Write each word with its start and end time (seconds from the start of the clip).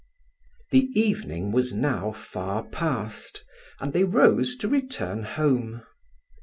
THE 0.71 0.85
evening 0.99 1.51
was 1.51 1.73
now 1.73 2.11
far 2.11 2.63
past, 2.69 3.45
and 3.79 3.93
they 3.93 4.03
rose 4.03 4.55
to 4.55 4.67
return 4.67 5.21
home. 5.21 5.83